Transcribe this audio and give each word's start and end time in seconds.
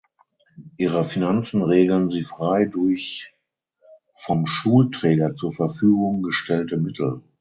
Ihre 0.77 1.05
Finanzen 1.05 1.61
regeln 1.61 2.09
sie 2.09 2.23
frei 2.23 2.65
durch 2.65 3.35
vom 4.15 4.47
Schulträger 4.47 5.35
zur 5.35 5.51
Verfügung 5.53 6.23
gestellte 6.23 6.77
Mittel. 6.77 7.21